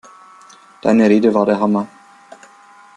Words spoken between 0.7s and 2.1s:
Deine Rede war der Hammer!